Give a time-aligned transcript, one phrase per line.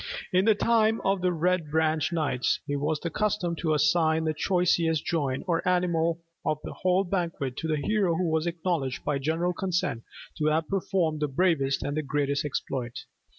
[0.33, 4.33] In the time of the Red Branch Knights, it was the custom to assign the
[4.33, 9.19] choicest joint or animal of the whole banquet to the hero who was acknowledged by
[9.19, 10.01] general consent
[10.39, 13.05] to have performed the bravest and greatest exploit.